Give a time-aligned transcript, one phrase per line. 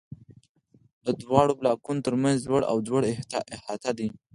[1.21, 3.01] دواړو بلاکونو تر منځ لوړ او ځوړ
[3.55, 4.07] احاطه ده.